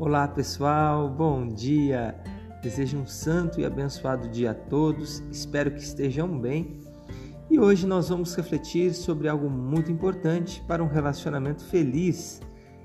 Olá 0.00 0.28
pessoal, 0.28 1.08
bom 1.08 1.48
dia! 1.48 2.14
Desejo 2.62 2.98
um 2.98 3.06
santo 3.06 3.60
e 3.60 3.66
abençoado 3.66 4.28
dia 4.28 4.52
a 4.52 4.54
todos, 4.54 5.18
espero 5.28 5.72
que 5.72 5.80
estejam 5.80 6.38
bem. 6.38 6.78
E 7.50 7.58
hoje 7.58 7.84
nós 7.84 8.08
vamos 8.08 8.32
refletir 8.36 8.94
sobre 8.94 9.26
algo 9.26 9.50
muito 9.50 9.90
importante 9.90 10.62
para 10.68 10.84
um 10.84 10.86
relacionamento 10.86 11.64
feliz, 11.64 12.40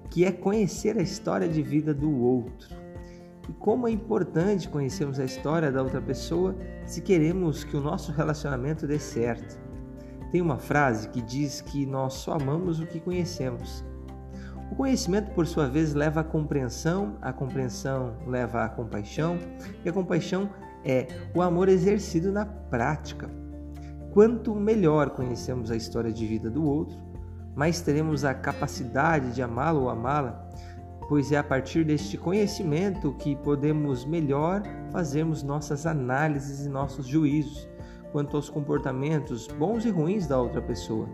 que 0.09 0.25
é 0.25 0.31
conhecer 0.31 0.97
a 0.97 1.03
história 1.03 1.47
de 1.47 1.61
vida 1.61 1.93
do 1.93 2.11
outro. 2.19 2.75
E 3.47 3.53
como 3.53 3.87
é 3.87 3.91
importante 3.91 4.67
conhecermos 4.67 5.19
a 5.19 5.23
história 5.23 5.71
da 5.71 5.83
outra 5.83 6.01
pessoa 6.01 6.55
se 6.83 6.99
queremos 6.99 7.63
que 7.63 7.77
o 7.77 7.81
nosso 7.81 8.11
relacionamento 8.11 8.87
dê 8.87 8.97
certo. 8.97 9.61
Tem 10.31 10.41
uma 10.41 10.57
frase 10.57 11.09
que 11.09 11.21
diz 11.21 11.61
que 11.61 11.85
nós 11.85 12.15
só 12.15 12.33
amamos 12.33 12.79
o 12.79 12.87
que 12.87 12.99
conhecemos. 12.99 13.85
O 14.73 14.75
conhecimento, 14.75 15.29
por 15.35 15.45
sua 15.45 15.67
vez, 15.67 15.93
leva 15.93 16.21
à 16.21 16.23
compreensão, 16.23 17.15
a 17.21 17.31
compreensão 17.31 18.15
leva 18.25 18.63
à 18.63 18.67
compaixão, 18.67 19.37
e 19.85 19.87
a 19.87 19.93
compaixão 19.93 20.49
é 20.83 21.05
o 21.35 21.43
amor 21.43 21.69
exercido 21.69 22.31
na 22.31 22.43
prática. 22.43 23.29
Quanto 24.11 24.55
melhor 24.55 25.11
conhecemos 25.11 25.69
a 25.69 25.75
história 25.75 26.11
de 26.11 26.25
vida 26.25 26.49
do 26.49 26.65
outro, 26.65 26.97
mais 27.55 27.81
teremos 27.81 28.25
a 28.25 28.33
capacidade 28.33 29.35
de 29.35 29.43
amá-lo 29.43 29.81
ou 29.81 29.89
amá-la, 29.91 30.49
pois 31.07 31.31
é 31.31 31.37
a 31.37 31.43
partir 31.43 31.85
deste 31.85 32.17
conhecimento 32.17 33.13
que 33.19 33.35
podemos 33.35 34.03
melhor 34.05 34.63
fazermos 34.91 35.43
nossas 35.43 35.85
análises 35.85 36.65
e 36.65 36.69
nossos 36.69 37.05
juízos 37.05 37.69
quanto 38.11 38.35
aos 38.35 38.49
comportamentos 38.49 39.47
bons 39.49 39.85
e 39.85 39.91
ruins 39.91 40.25
da 40.25 40.41
outra 40.41 40.63
pessoa. 40.63 41.07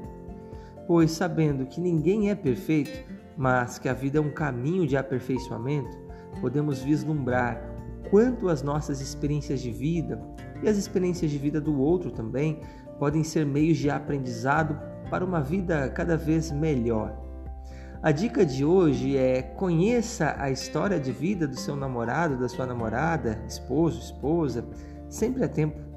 Pois 0.87 1.11
sabendo 1.11 1.65
que 1.65 1.81
ninguém 1.81 2.29
é 2.29 2.35
perfeito, 2.35 3.18
mas 3.39 3.79
que 3.79 3.87
a 3.87 3.93
vida 3.93 4.17
é 4.17 4.21
um 4.21 4.31
caminho 4.31 4.85
de 4.85 4.97
aperfeiçoamento, 4.97 5.97
podemos 6.41 6.81
vislumbrar 6.81 7.63
o 8.05 8.09
quanto 8.09 8.49
as 8.49 8.61
nossas 8.61 8.99
experiências 8.99 9.61
de 9.61 9.71
vida 9.71 10.21
e 10.61 10.67
as 10.67 10.75
experiências 10.75 11.31
de 11.31 11.37
vida 11.37 11.61
do 11.61 11.79
outro 11.79 12.11
também 12.11 12.59
podem 12.99 13.23
ser 13.23 13.45
meios 13.45 13.77
de 13.77 13.89
aprendizado 13.89 14.77
para 15.09 15.23
uma 15.23 15.39
vida 15.39 15.87
cada 15.89 16.17
vez 16.17 16.51
melhor. 16.51 17.17
A 18.03 18.11
dica 18.11 18.45
de 18.45 18.65
hoje 18.65 19.15
é 19.15 19.41
conheça 19.41 20.35
a 20.37 20.51
história 20.51 20.99
de 20.99 21.13
vida 21.13 21.47
do 21.47 21.55
seu 21.55 21.77
namorado, 21.77 22.37
da 22.37 22.49
sua 22.49 22.65
namorada, 22.65 23.41
esposo, 23.47 24.01
esposa, 24.01 24.67
sempre 25.07 25.45
a 25.45 25.47
tempo 25.47 25.89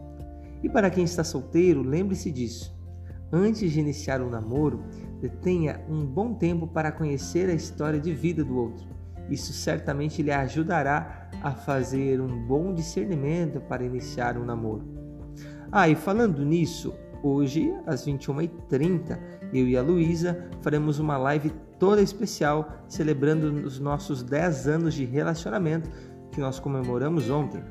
e 0.63 0.69
para 0.69 0.91
quem 0.91 1.03
está 1.03 1.25
solteiro, 1.25 1.83
lembre-se 1.83 2.31
disso. 2.31 2.73
Antes 3.33 3.73
de 3.73 3.81
iniciar 3.81 4.21
um 4.23 4.31
namoro, 4.31 4.85
detenha 5.23 5.81
um 5.89 6.05
bom 6.05 6.35
tempo 6.35 6.67
para 6.67 6.91
conhecer 6.91 7.49
a 7.49 7.55
história 7.55 8.01
de 8.01 8.13
vida 8.13 8.45
do 8.45 8.57
outro. 8.57 8.85
Isso 9.31 9.53
certamente 9.53 10.21
lhe 10.21 10.33
ajudará 10.33 11.31
a 11.41 11.53
fazer 11.53 12.21
um 12.21 12.45
bom 12.45 12.75
discernimento 12.75 13.61
para 13.61 13.85
iniciar 13.85 14.37
um 14.37 14.45
namoro. 14.45 14.83
Ah, 15.71 15.89
e 15.89 15.95
falando 15.95 16.45
nisso, 16.45 16.93
hoje 17.23 17.73
às 17.87 18.05
21h30, 18.05 19.17
eu 19.55 19.69
e 19.69 19.77
a 19.77 19.83
Luísa 19.83 20.51
faremos 20.61 20.99
uma 20.99 21.17
live 21.17 21.53
toda 21.79 22.03
especial 22.03 22.85
celebrando 22.89 23.47
os 23.65 23.79
nossos 23.79 24.25
10 24.25 24.67
anos 24.67 24.95
de 24.95 25.05
relacionamento 25.05 25.89
que 26.33 26.41
nós 26.41 26.59
comemoramos 26.59 27.31
ontem 27.31 27.63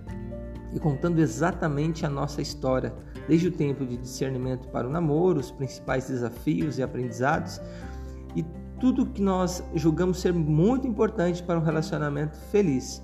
e 0.73 0.79
contando 0.79 1.19
exatamente 1.19 2.05
a 2.05 2.09
nossa 2.09 2.41
história, 2.41 2.93
desde 3.27 3.47
o 3.47 3.51
tempo 3.51 3.85
de 3.85 3.97
discernimento 3.97 4.67
para 4.69 4.87
o 4.87 4.91
namoro, 4.91 5.39
os 5.39 5.51
principais 5.51 6.07
desafios 6.07 6.77
e 6.77 6.83
aprendizados 6.83 7.61
e 8.35 8.45
tudo 8.79 9.05
que 9.05 9.21
nós 9.21 9.63
julgamos 9.75 10.19
ser 10.19 10.33
muito 10.33 10.87
importante 10.87 11.43
para 11.43 11.59
um 11.59 11.63
relacionamento 11.63 12.37
feliz. 12.51 13.03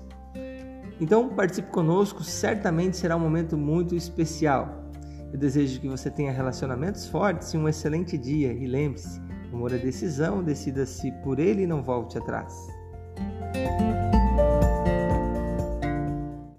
Então, 1.00 1.28
participe 1.28 1.70
conosco, 1.70 2.24
certamente 2.24 2.96
será 2.96 3.16
um 3.16 3.20
momento 3.20 3.56
muito 3.56 3.94
especial. 3.94 4.84
Eu 5.32 5.38
desejo 5.38 5.80
que 5.80 5.88
você 5.88 6.10
tenha 6.10 6.32
relacionamentos 6.32 7.06
fortes 7.06 7.52
e 7.52 7.58
um 7.58 7.68
excelente 7.68 8.18
dia. 8.18 8.52
E 8.52 8.66
lembre-se: 8.66 9.20
amor 9.52 9.72
é 9.72 9.78
decisão, 9.78 10.42
decida-se 10.42 11.12
por 11.22 11.38
ele 11.38 11.62
e 11.62 11.66
não 11.66 11.82
volte 11.82 12.18
atrás. 12.18 12.52